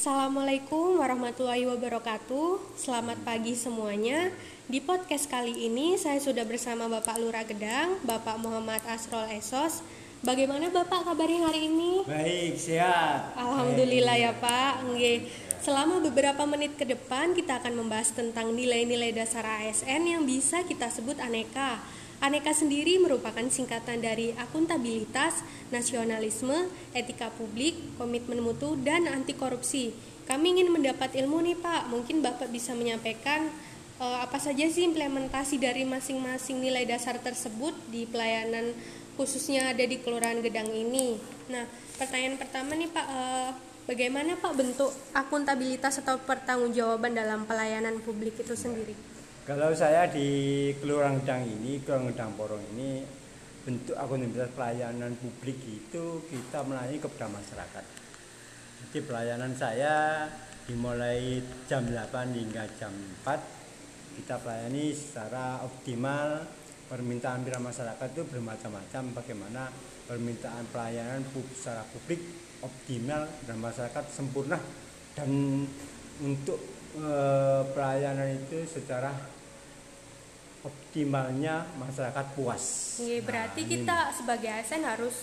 Assalamualaikum 0.00 0.96
warahmatullahi 0.96 1.68
wabarakatuh. 1.68 2.72
Selamat 2.72 3.20
pagi 3.20 3.52
semuanya. 3.52 4.32
Di 4.64 4.80
podcast 4.80 5.28
kali 5.28 5.68
ini 5.68 6.00
saya 6.00 6.16
sudah 6.16 6.40
bersama 6.48 6.88
Bapak 6.88 7.20
Lurah 7.20 7.44
Gedang, 7.44 8.00
Bapak 8.08 8.40
Muhammad 8.40 8.80
Asrol 8.88 9.28
Esos. 9.28 9.84
Bagaimana 10.24 10.72
Bapak 10.72 11.04
kabarnya 11.04 11.52
hari 11.52 11.68
ini? 11.68 12.00
Baik, 12.08 12.56
sehat. 12.56 13.36
Alhamdulillah 13.36 14.16
ya 14.16 14.32
Pak. 14.40 14.88
Nggih. 14.88 15.28
Selama 15.60 16.00
beberapa 16.00 16.48
menit 16.48 16.80
ke 16.80 16.88
depan 16.88 17.36
kita 17.36 17.60
akan 17.60 17.84
membahas 17.84 18.16
tentang 18.16 18.56
nilai-nilai 18.56 19.12
dasar 19.12 19.44
ASN 19.44 20.16
yang 20.16 20.24
bisa 20.24 20.64
kita 20.64 20.88
sebut 20.88 21.20
aneka. 21.20 21.76
Aneka 22.20 22.52
sendiri 22.52 23.00
merupakan 23.00 23.40
singkatan 23.48 24.04
dari 24.04 24.36
akuntabilitas, 24.36 25.40
nasionalisme, 25.72 26.68
etika 26.92 27.32
publik, 27.32 27.96
komitmen 27.96 28.44
mutu, 28.44 28.76
dan 28.84 29.08
anti 29.08 29.32
korupsi. 29.32 29.96
Kami 30.28 30.52
ingin 30.52 30.68
mendapat 30.68 31.16
ilmu 31.16 31.40
nih 31.40 31.56
Pak, 31.56 31.88
mungkin 31.88 32.20
Bapak 32.20 32.52
bisa 32.52 32.76
menyampaikan 32.76 33.48
uh, 33.96 34.20
apa 34.20 34.36
saja 34.36 34.68
sih 34.68 34.84
implementasi 34.84 35.56
dari 35.56 35.88
masing-masing 35.88 36.60
nilai 36.60 36.84
dasar 36.84 37.16
tersebut 37.20 37.72
di 37.88 38.04
pelayanan 38.04 38.76
khususnya 39.16 39.72
ada 39.72 39.84
di 39.84 40.00
Kelurahan 40.00 40.44
Gedang 40.44 40.68
ini. 40.72 41.16
Nah, 41.48 41.64
pertanyaan 41.96 42.36
pertama 42.36 42.76
nih 42.76 42.88
Pak, 42.88 43.06
uh, 43.08 43.50
bagaimana 43.88 44.36
Pak 44.36 44.52
bentuk 44.56 44.92
akuntabilitas 45.16 46.00
atau 46.04 46.20
pertanggungjawaban 46.20 47.16
dalam 47.16 47.48
pelayanan 47.48 47.96
publik 48.04 48.36
itu 48.40 48.52
sendiri? 48.56 49.19
Kalau 49.50 49.74
saya 49.74 50.06
di 50.06 50.70
Kelurahan 50.78 51.26
Gedang 51.26 51.42
ini, 51.42 51.82
Kelurahan 51.82 52.14
Gedang 52.14 52.38
Porong 52.38 52.62
ini 52.70 53.02
bentuk 53.66 53.98
akuntabilitas 53.98 54.54
pelayanan 54.54 55.18
publik 55.18 55.58
itu 55.66 56.22
kita 56.30 56.62
melayani 56.62 57.02
kepada 57.02 57.26
masyarakat. 57.26 57.82
Jadi 58.78 58.98
pelayanan 59.10 59.50
saya 59.58 60.30
dimulai 60.70 61.42
jam 61.66 61.82
8 61.82 62.30
hingga 62.30 62.62
jam 62.78 62.94
4 63.26 64.22
kita 64.22 64.38
pelayani 64.38 64.94
secara 64.94 65.66
optimal 65.66 66.46
permintaan 66.86 67.42
pihak 67.42 67.58
masyarakat 67.58 68.06
itu 68.06 68.22
bermacam-macam 68.30 69.02
bagaimana 69.18 69.66
permintaan 70.06 70.62
pelayanan 70.70 71.26
secara 71.58 71.82
publik 71.90 72.22
optimal 72.62 73.26
dan 73.50 73.58
masyarakat 73.58 74.04
sempurna 74.14 74.62
dan 75.18 75.26
untuk 76.22 76.62
e, 76.94 77.10
pelayanan 77.74 78.38
itu 78.38 78.62
secara 78.70 79.39
optimalnya 80.60 81.64
masyarakat 81.80 82.26
puas. 82.36 82.96
Iya, 83.00 83.24
berarti 83.24 83.60
nah, 83.64 83.70
kita 83.72 83.96
ini. 83.96 84.14
sebagai 84.16 84.48
ASN 84.50 84.82
harus 84.84 85.16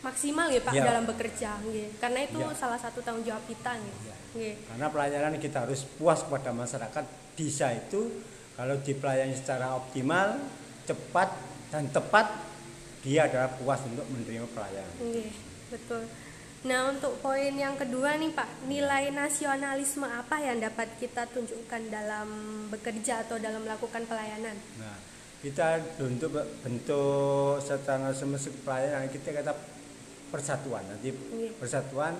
maksimal 0.00 0.48
ya 0.48 0.64
Pak 0.64 0.72
ya. 0.72 0.84
dalam 0.88 1.04
bekerja, 1.04 1.60
ya. 1.60 1.88
karena 2.00 2.24
itu 2.24 2.40
ya. 2.40 2.56
salah 2.56 2.80
satu 2.80 3.04
tanggung 3.04 3.20
jawab 3.20 3.44
kita. 3.44 3.76
Ya. 3.76 4.16
Ya. 4.32 4.54
Karena 4.72 4.86
pelayanan 4.88 5.36
kita 5.36 5.68
harus 5.68 5.84
puas 5.84 6.24
kepada 6.24 6.56
masyarakat. 6.56 7.04
Desa 7.36 7.72
itu 7.72 8.20
kalau 8.56 8.76
dipelayani 8.80 9.32
secara 9.32 9.72
optimal, 9.76 10.36
cepat 10.84 11.32
dan 11.72 11.88
tepat, 11.88 12.28
dia 13.00 13.24
adalah 13.24 13.48
puas 13.56 13.80
untuk 13.88 14.04
menerima 14.12 14.44
pelayanan. 14.52 14.96
Iya, 15.00 15.32
betul. 15.72 16.04
Nah 16.60 16.92
untuk 16.92 17.16
poin 17.24 17.56
yang 17.56 17.72
kedua 17.72 18.20
nih 18.20 18.36
Pak, 18.36 18.68
nilai 18.68 19.08
nasionalisme 19.16 20.04
apa 20.04 20.36
yang 20.44 20.60
dapat 20.60 20.92
kita 21.00 21.24
tunjukkan 21.32 21.88
dalam 21.88 22.28
bekerja 22.68 23.24
atau 23.24 23.40
dalam 23.40 23.64
melakukan 23.64 24.04
pelayanan? 24.04 24.56
Nah 24.76 24.96
kita 25.40 25.80
untuk 26.04 26.36
bentuk 26.60 27.64
secara 27.64 28.12
semesta 28.12 28.52
pelayanan 28.60 29.08
kita 29.08 29.40
kata 29.40 29.56
persatuan 30.28 30.84
nanti 30.84 31.16
yeah. 31.32 31.48
persatuan 31.56 32.12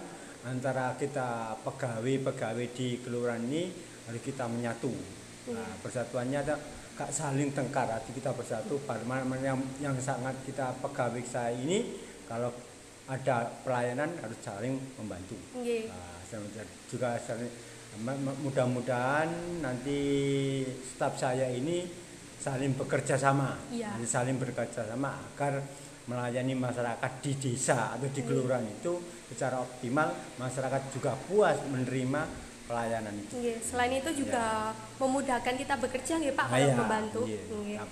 antara 0.48 0.96
kita 0.96 1.52
pegawai-pegawai 1.60 2.66
di 2.72 2.96
kelurahan 3.04 3.44
ini 3.44 3.68
harus 4.08 4.24
kita 4.24 4.48
menyatu. 4.48 4.88
Yeah. 5.44 5.52
Nah, 5.52 5.72
persatuannya 5.84 6.38
ada 6.40 6.56
kak 6.96 7.12
saling 7.12 7.52
tengkar, 7.52 7.92
hati 7.92 8.16
kita 8.16 8.32
bersatu. 8.32 8.80
Mana 9.04 9.36
yang 9.36 9.60
yang 9.84 9.96
sangat 10.00 10.40
kita 10.48 10.72
pegawai 10.80 11.20
saya 11.28 11.52
ini 11.52 11.92
kalau 12.24 12.48
ada 13.10 13.50
pelayanan 13.66 14.14
harus 14.22 14.38
saling 14.38 14.78
membantu. 14.94 15.34
Okay. 15.58 15.90
Nah, 15.90 16.22
juga 16.86 17.18
mudah-mudahan 18.46 19.26
nanti 19.58 19.98
staf 20.78 21.18
saya 21.18 21.50
ini 21.50 21.90
saling 22.38 22.78
bekerja 22.78 23.18
sama, 23.18 23.58
yeah. 23.74 23.98
saling 24.06 24.38
bekerja 24.38 24.86
sama 24.86 25.18
agar 25.34 25.58
melayani 26.06 26.54
masyarakat 26.54 27.12
di 27.20 27.32
desa 27.36 27.98
atau 27.98 28.06
di 28.08 28.22
kelurahan 28.22 28.62
yeah. 28.62 28.78
itu 28.78 28.92
secara 29.34 29.58
optimal 29.58 30.14
masyarakat 30.38 30.82
juga 30.94 31.18
puas 31.26 31.58
menerima 31.66 32.22
pelayanan 32.70 33.14
itu. 33.26 33.34
Selain 33.58 33.90
itu 33.90 34.22
juga 34.22 34.70
yeah. 34.70 34.96
memudahkan 35.02 35.54
kita 35.58 35.74
bekerja 35.82 36.14
ya 36.22 36.32
Pak 36.32 36.46
kalau 36.46 36.62
yeah. 36.62 36.78
membantu. 36.78 37.22
Yeah. 37.26 37.82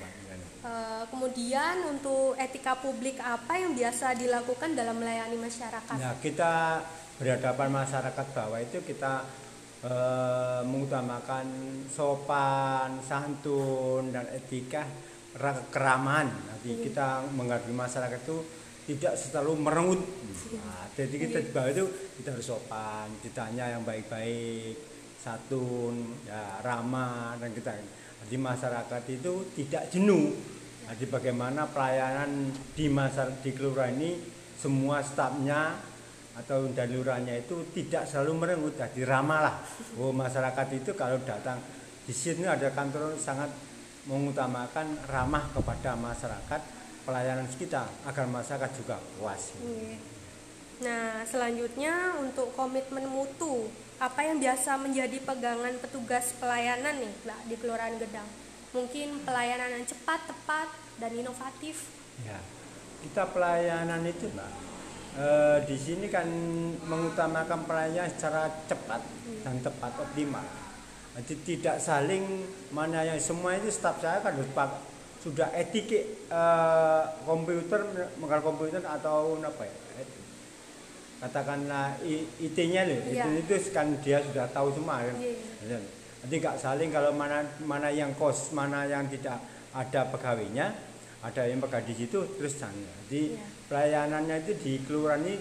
Eh, 0.59 1.05
kemudian 1.07 1.87
untuk 1.87 2.35
etika 2.35 2.75
publik 2.75 3.23
apa 3.23 3.55
yang 3.55 3.79
biasa 3.79 4.19
dilakukan 4.19 4.75
dalam 4.75 4.99
melayani 4.99 5.39
masyarakat? 5.39 5.95
Ya, 5.95 6.19
kita 6.19 6.83
berhadapan 7.15 7.71
masyarakat 7.71 8.27
bawah 8.35 8.63
itu 8.63 8.79
kita 8.87 9.27
e, 9.83 9.95
mengutamakan 10.63 11.47
sopan, 11.91 13.03
santun 13.03 14.15
dan 14.15 14.23
etika 14.31 14.87
keramahan. 15.71 16.31
Nanti 16.31 16.79
hmm. 16.79 16.83
kita 16.87 17.27
menghadapi 17.35 17.75
masyarakat 17.75 18.23
itu 18.23 18.39
tidak 18.87 19.19
selalu 19.19 19.53
merengut. 19.59 20.03
Nah, 20.63 20.87
jadi 20.95 21.15
kita 21.19 21.39
di 21.43 21.51
bawah 21.51 21.71
itu 21.75 21.87
kita 22.23 22.39
harus 22.39 22.47
sopan, 22.47 23.11
ditanya 23.19 23.75
yang 23.75 23.83
baik-baik, 23.83 24.79
satun, 25.19 26.23
ya 26.23 26.63
ramah 26.63 27.35
dan 27.43 27.51
kita 27.51 27.75
jadi 28.25 28.37
masyarakat 28.37 29.03
itu 29.09 29.33
tidak 29.57 29.89
jenuh. 29.89 30.35
Jadi 30.89 31.05
bagaimana 31.13 31.69
pelayanan 31.69 32.49
di 32.73 32.89
masa 32.89 33.29
di 33.45 33.53
kelurahan 33.53 33.93
ini 33.93 34.17
semua 34.57 35.05
stafnya 35.05 35.77
atau 36.33 36.71
dan 36.71 36.95
lurahnya 36.95 37.35
itu 37.35 37.67
tidak 37.75 38.07
selalu 38.09 38.47
merenggut, 38.47 38.79
jadi 38.79 39.05
ramah 39.05 39.41
lah. 39.43 39.57
Oh 40.01 40.15
masyarakat 40.15 40.67
itu 40.81 40.95
kalau 40.97 41.21
datang 41.27 41.61
di 42.09 42.15
sini 42.15 42.49
ada 42.49 42.73
kantor 42.73 43.19
sangat 43.21 43.53
mengutamakan 44.09 44.97
ramah 45.13 45.45
kepada 45.53 45.93
masyarakat 45.93 46.61
pelayanan 47.05 47.49
kita 47.53 47.85
agar 48.09 48.25
masyarakat 48.25 48.71
juga 48.81 48.97
puas. 49.19 49.53
Iya. 49.61 50.18
Nah 50.79 51.27
selanjutnya 51.27 52.15
untuk 52.23 52.55
komitmen 52.55 53.11
mutu 53.11 53.67
apa 53.99 54.23
yang 54.23 54.39
biasa 54.39 54.79
menjadi 54.79 55.19
pegangan 55.27 55.75
petugas 55.83 56.31
pelayanan 56.39 57.03
nih 57.03 57.13
Mbak 57.27 57.41
di 57.51 57.55
Kelurahan 57.59 57.99
Gedang? 57.99 58.29
Mungkin 58.71 59.27
pelayanan 59.27 59.75
yang 59.75 59.85
cepat, 59.91 60.31
tepat, 60.31 60.71
dan 61.03 61.11
inovatif. 61.19 61.91
Ya, 62.23 62.39
kita 63.03 63.27
pelayanan 63.35 64.07
itu 64.07 64.31
Mbak. 64.31 64.51
E, 65.19 65.27
di 65.67 65.75
sini 65.75 66.07
kan 66.07 66.31
mengutamakan 66.87 67.67
pelayanan 67.67 68.07
secara 68.15 68.47
cepat 68.71 69.03
hmm. 69.03 69.43
dan 69.43 69.57
tepat, 69.67 69.93
optimal. 69.99 70.47
Jadi 71.19 71.35
tidak 71.43 71.83
saling 71.83 72.47
mana 72.71 73.03
yang 73.03 73.19
semua 73.19 73.59
itu 73.59 73.67
staf 73.75 73.99
saya 73.99 74.23
kan 74.23 74.39
harus 74.39 74.47
sudah 75.19 75.51
etik 75.59 75.91
e, 76.31 76.43
komputer, 77.27 77.83
mengenal 78.23 78.47
komputer 78.47 78.79
atau 78.87 79.35
apa 79.43 79.67
ya? 79.67 79.77
Katakanlah 81.19 81.99
IT-nya 82.39 82.87
loh, 82.87 82.99
ya. 83.11 83.27
itu 83.27 83.59
itu 83.59 83.75
kan 83.75 83.91
dia 84.03 84.23
sudah 84.23 84.47
tahu 84.55 84.71
semua. 84.71 85.03
Ya. 85.03 85.15
Ya. 85.67 85.79
Nanti 86.23 86.35
nggak 86.39 86.57
saling 86.59 86.91
kalau 86.95 87.11
mana 87.15 87.43
mana 87.63 87.91
yang 87.91 88.15
kos, 88.15 88.55
mana 88.55 88.87
yang 88.87 89.07
tidak 89.11 89.43
ada 89.75 90.07
pegawainya, 90.15 90.67
ada 91.23 91.43
yang 91.47 91.59
pegawai 91.59 91.87
di 91.87 91.95
situ 91.95 92.19
terus 92.39 92.55
sana. 92.55 92.91
Jadi 93.07 93.35
ya. 93.35 93.43
pelayanannya 93.67 94.37
itu 94.47 94.53
di 94.63 94.73
kelurahan 94.87 95.23
ini 95.27 95.35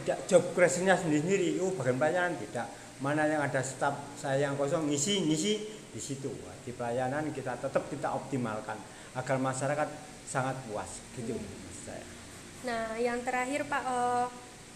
tidak 0.00 0.18
job 0.28 0.42
creation-nya 0.52 1.00
sendiri-sendiri. 1.00 1.60
Oh, 1.64 1.72
bagian 1.72 1.96
pelayanan 1.96 2.34
tidak. 2.40 2.68
Mana 3.00 3.26
yang 3.26 3.42
ada 3.42 3.60
staf 3.60 4.16
saya 4.16 4.48
yang 4.48 4.54
kosong 4.54 4.88
ngisi 4.88 5.24
ngisi 5.24 5.52
di 5.92 6.00
situ. 6.00 6.30
Di 6.64 6.72
pelayanan 6.72 7.32
kita 7.32 7.56
tetap 7.60 7.88
kita 7.88 8.12
optimalkan 8.12 8.76
agar 9.14 9.36
masyarakat 9.38 9.88
sangat 10.24 10.56
puas 10.66 10.90
gitu 11.14 11.36
hmm. 11.36 11.72
saya. 11.84 12.04
Nah, 12.64 12.96
yang 12.96 13.20
terakhir 13.20 13.68
Pak 13.68 13.82
uh, 13.84 14.26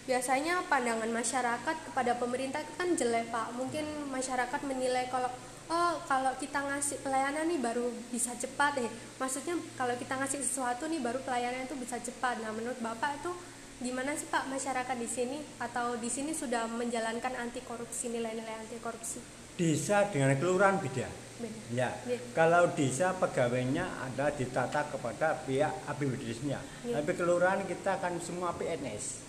biasanya 0.09 0.65
pandangan 0.73 1.13
masyarakat 1.13 1.77
kepada 1.93 2.17
pemerintah 2.17 2.65
itu 2.65 2.73
kan 2.81 2.89
jelek 2.97 3.29
pak. 3.29 3.53
Mungkin 3.53 4.09
masyarakat 4.09 4.61
menilai 4.65 5.13
kalau 5.13 5.29
oh 5.69 6.01
kalau 6.09 6.33
kita 6.41 6.65
ngasih 6.65 7.05
pelayanan 7.05 7.45
nih 7.45 7.61
baru 7.61 7.93
bisa 8.09 8.33
cepat 8.33 8.81
deh. 8.81 8.89
Maksudnya 9.21 9.61
kalau 9.77 9.93
kita 10.01 10.17
ngasih 10.17 10.41
sesuatu 10.41 10.89
nih 10.89 11.05
baru 11.05 11.21
pelayanan 11.21 11.69
itu 11.69 11.77
bisa 11.77 12.01
cepat. 12.01 12.41
Nah 12.41 12.57
menurut 12.57 12.81
bapak 12.81 13.21
itu 13.21 13.37
gimana 13.85 14.17
sih 14.17 14.33
pak 14.33 14.49
masyarakat 14.49 14.97
di 14.97 15.09
sini? 15.13 15.39
Atau 15.61 16.01
di 16.01 16.09
sini 16.09 16.33
sudah 16.33 16.65
menjalankan 16.65 17.37
anti 17.37 17.61
korupsi 17.61 18.09
nilai-nilai 18.09 18.65
anti 18.65 18.81
korupsi? 18.81 19.21
Desa 19.61 20.09
dengan 20.09 20.33
kelurahan 20.41 20.81
beda, 20.81 21.11
beda. 21.37 21.61
Ya. 21.75 21.91
ya 22.09 22.17
kalau 22.33 22.73
desa 22.73 23.13
pegawainya 23.13 23.85
ada 24.09 24.33
ditata 24.33 24.89
kepada 24.89 25.35
pihak 25.43 25.75
APBDes-nya 25.91 26.63
ya. 26.87 26.95
tapi 26.95 27.19
kelurahan 27.19 27.67
kita 27.67 27.99
kan 27.99 28.15
semua 28.23 28.55
PNS 28.55 29.29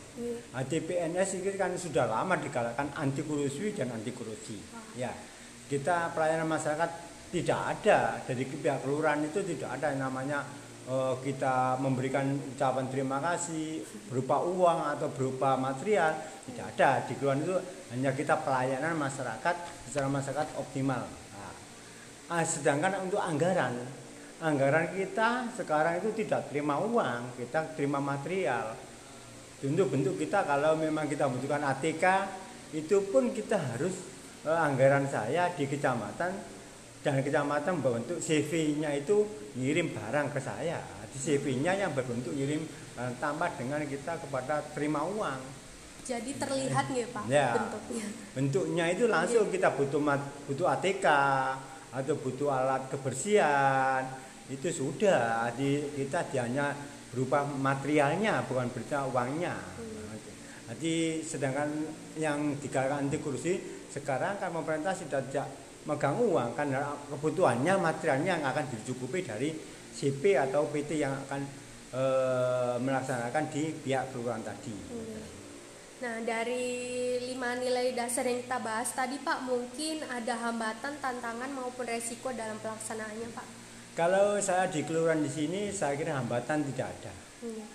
Nah, 0.54 0.64
TPNS 0.66 1.40
ini 1.40 1.56
kan 1.56 1.72
sudah 1.76 2.06
lama 2.06 2.36
digalakkan 2.36 2.92
anti 2.96 3.24
korupsi 3.24 3.72
dan 3.72 3.94
anti 3.96 4.12
korupsi. 4.12 4.60
Ya, 5.00 5.14
kita 5.72 6.12
pelayanan 6.12 6.50
masyarakat 6.50 6.92
tidak 7.30 7.60
ada 7.78 8.18
dari 8.26 8.44
pihak 8.44 8.82
kelurahan 8.82 9.22
itu 9.22 9.40
tidak 9.46 9.78
ada 9.78 9.94
yang 9.94 10.10
namanya 10.10 10.42
eh, 10.90 11.14
kita 11.22 11.78
memberikan 11.78 12.26
ucapan 12.58 12.90
terima 12.90 13.22
kasih 13.22 13.86
berupa 14.10 14.42
uang 14.42 14.80
atau 14.98 15.08
berupa 15.14 15.54
material 15.54 16.18
tidak 16.50 16.66
ada 16.74 16.90
di 17.06 17.14
kelurahan 17.16 17.46
itu 17.46 17.56
hanya 17.94 18.12
kita 18.18 18.34
pelayanan 18.42 18.98
masyarakat 18.98 19.56
secara 19.86 20.08
masyarakat 20.10 20.48
optimal. 20.58 21.06
Nah, 21.06 21.54
ah, 22.34 22.42
sedangkan 22.42 23.06
untuk 23.06 23.22
anggaran 23.22 24.00
anggaran 24.40 24.96
kita 24.96 25.52
sekarang 25.52 26.00
itu 26.00 26.24
tidak 26.24 26.48
terima 26.48 26.80
uang, 26.80 27.36
kita 27.36 27.76
terima 27.76 28.00
material. 28.00 28.89
Untuk 29.60 29.92
bentuk 29.92 30.16
kita 30.16 30.48
kalau 30.48 30.80
memang 30.80 31.04
kita 31.04 31.28
butuhkan 31.28 31.60
ATK, 31.60 32.06
itu 32.72 33.12
pun 33.12 33.36
kita 33.36 33.60
harus 33.60 33.92
eh, 34.48 34.56
anggaran 34.56 35.04
saya 35.12 35.52
di 35.52 35.68
kecamatan 35.68 36.32
dan 37.04 37.16
kecamatan 37.20 37.84
berbentuk 37.84 38.24
CV-nya 38.24 38.96
itu 38.96 39.28
ngirim 39.60 39.92
barang 39.92 40.32
ke 40.32 40.40
saya. 40.40 40.80
Di 41.10 41.18
CV-nya 41.20 41.76
yang 41.76 41.92
berbentuk 41.92 42.32
ngirim 42.32 42.64
eh, 42.96 43.12
tambah 43.20 43.52
dengan 43.60 43.84
kita 43.84 44.16
kepada 44.24 44.64
terima 44.72 45.04
uang. 45.04 45.42
Jadi 46.08 46.40
terlihat 46.40 46.86
nggak 46.90 47.10
Pak 47.12 47.24
Ya. 47.28 47.54
bentuknya? 47.60 48.08
Bentuknya 48.34 48.86
itu 48.96 49.06
langsung 49.12 49.52
kita 49.52 49.76
butuh 49.76 50.00
butuh 50.48 50.68
ATK 50.72 51.06
atau 51.90 52.16
butuh 52.16 52.50
alat 52.54 52.88
kebersihan 52.88 54.08
itu 54.50 54.70
sudah 54.74 55.52
di 55.54 55.86
kita 55.94 56.26
hanya 56.42 56.74
berupa 57.10 57.46
materialnya 57.46 58.46
bukan 58.46 58.70
berupa 58.70 59.06
uangnya. 59.10 59.56
Jadi 60.70 61.26
sedangkan 61.26 61.70
yang 62.22 62.54
dikatakan 62.62 63.10
anti 63.10 63.18
korupsi 63.18 63.58
sekarang 63.90 64.38
kan 64.38 64.54
pemerintah 64.54 64.94
sudah 64.94 65.18
tidak 65.26 65.50
megang 65.90 66.22
uang 66.22 66.54
karena 66.54 66.94
kebutuhannya 67.10 67.74
materialnya 67.82 68.38
yang 68.38 68.46
akan 68.46 68.66
dicukupi 68.70 69.26
dari 69.26 69.50
CP 69.90 70.38
atau 70.38 70.70
PT 70.70 71.02
yang 71.02 71.18
akan 71.26 71.42
eh, 71.90 72.76
melaksanakan 72.78 73.44
di 73.50 73.74
pihak 73.82 74.14
kelurahan 74.14 74.46
tadi. 74.46 74.76
Nah, 76.00 76.16
dari 76.24 77.20
lima 77.28 77.60
nilai 77.60 77.92
dasar 77.92 78.24
yang 78.24 78.40
kita 78.40 78.64
bahas 78.64 78.88
tadi 78.96 79.20
Pak, 79.20 79.44
mungkin 79.44 80.00
ada 80.08 80.32
hambatan, 80.48 80.96
tantangan 81.04 81.52
maupun 81.52 81.84
resiko 81.84 82.32
dalam 82.32 82.56
pelaksanaannya 82.64 83.30
Pak. 83.36 83.48
Kalau 84.00 84.40
saya 84.40 84.72
di 84.72 84.88
kelurahan 84.88 85.20
di 85.20 85.28
sini, 85.28 85.76
saya 85.76 86.00
kira 86.00 86.16
hambatan 86.16 86.64
tidak 86.72 86.88
ada. 86.88 87.12
Iya. 87.44 87.68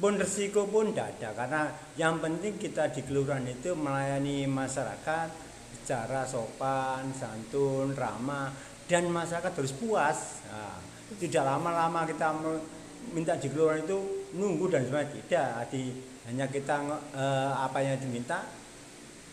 Pun 0.00 0.16
resiko 0.16 0.64
pun 0.64 0.96
tidak 0.96 1.20
ada, 1.20 1.36
karena 1.36 1.62
yang 2.00 2.16
penting 2.16 2.56
kita 2.56 2.88
di 2.88 3.04
kelurahan 3.04 3.44
itu 3.44 3.76
melayani 3.76 4.48
masyarakat 4.48 5.28
secara 5.76 6.24
sopan, 6.24 7.12
santun, 7.12 7.92
ramah, 7.92 8.48
dan 8.88 9.12
masyarakat 9.12 9.52
harus 9.52 9.76
puas. 9.76 10.40
Nah, 10.48 10.80
tidak 11.20 11.44
lama-lama 11.44 12.08
kita 12.08 12.32
minta 13.12 13.36
di 13.36 13.52
kelurahan 13.52 13.84
itu 13.84 14.32
nunggu 14.40 14.64
dan 14.72 14.88
sebagainya 14.88 15.12
tidak. 15.12 15.52
Di, 15.68 15.92
hanya 16.32 16.48
kita 16.48 16.88
eh, 17.12 17.52
apa 17.52 17.84
yang 17.84 18.00
diminta, 18.00 18.48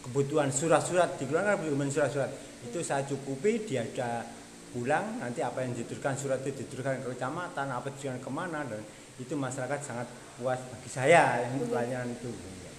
kebutuhan 0.04 0.52
surat-surat 0.52 1.16
di 1.16 1.24
kelurahan 1.24 1.56
kan 1.56 1.64
kebutuhan 1.64 1.88
surat-surat 1.88 2.32
itu 2.68 2.84
saya 2.84 3.08
cukupi 3.08 3.64
dia 3.64 3.88
ada 3.88 4.37
pulang 4.72 5.22
nanti 5.24 5.40
apa 5.44 5.64
yang 5.64 5.72
dituliskan 5.74 6.16
surat 6.18 6.44
itu 6.44 6.64
dituliskan 6.66 7.00
ke 7.04 7.16
kecamatan 7.16 7.66
apa 7.72 7.88
dituliskan 7.94 8.20
ke 8.20 8.32
mana 8.32 8.64
dan 8.68 8.84
itu 9.18 9.34
masyarakat 9.34 9.80
sangat 9.82 10.08
puas 10.38 10.62
bagi 10.62 10.90
saya 10.92 11.42
yang 11.42 11.64
pelayanan 11.66 12.14
itu 12.14 12.30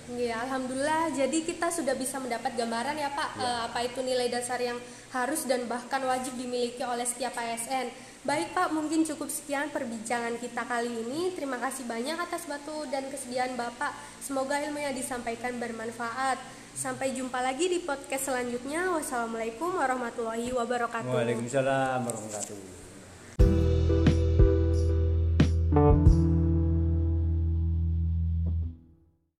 Iya, 0.09 0.41
alhamdulillah. 0.49 1.13
Jadi 1.13 1.45
kita 1.45 1.69
sudah 1.69 1.93
bisa 1.93 2.17
mendapat 2.17 2.57
gambaran 2.57 2.97
ya 2.97 3.13
Pak, 3.13 3.31
Ya. 3.37 3.45
eh, 3.45 3.61
apa 3.69 3.79
itu 3.85 4.01
nilai 4.01 4.33
dasar 4.33 4.57
yang 4.57 4.81
harus 5.13 5.45
dan 5.45 5.69
bahkan 5.69 6.01
wajib 6.09 6.33
dimiliki 6.41 6.81
oleh 6.81 7.05
setiap 7.05 7.37
ASN. 7.37 7.93
Baik 8.25 8.57
Pak, 8.57 8.73
mungkin 8.73 9.05
cukup 9.05 9.29
sekian 9.29 9.69
perbincangan 9.69 10.41
kita 10.41 10.65
kali 10.65 10.91
ini. 10.91 11.37
Terima 11.37 11.61
kasih 11.61 11.85
banyak 11.85 12.17
atas 12.17 12.49
batu 12.49 12.89
dan 12.89 13.05
kesediaan 13.13 13.53
Bapak. 13.55 13.93
Semoga 14.25 14.57
ilmu 14.65 14.81
yang 14.81 14.97
disampaikan 14.97 15.61
bermanfaat. 15.61 16.41
Sampai 16.73 17.13
jumpa 17.13 17.43
lagi 17.45 17.69
di 17.69 17.85
podcast 17.85 18.33
selanjutnya. 18.33 18.89
Wassalamualaikum 18.97 19.77
warahmatullahi 19.77 20.51
wabarakatuh. 20.57 21.11
Waalaikumsalam 21.11 22.01
warahmatullahi 22.07 22.49
wabarakatuh 22.49 22.88